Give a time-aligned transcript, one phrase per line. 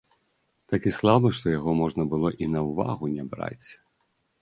[0.73, 3.67] Такі слабы, што яго можна было і на ўвагу не браць.